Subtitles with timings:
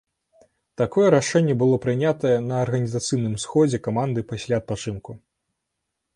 [0.81, 5.11] Такое рашэнне было прынятае на арганізацыйным сходзе каманды пасля адпачынку.